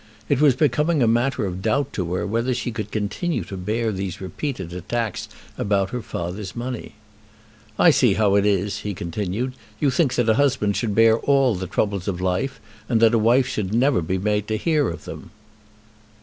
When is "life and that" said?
12.19-13.13